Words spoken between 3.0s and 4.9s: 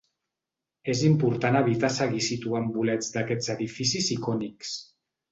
d’aquests edificis icònics.